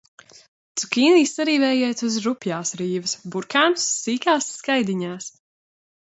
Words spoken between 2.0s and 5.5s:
uz rupjās rīves, burkānus– sīkās skaidiņās.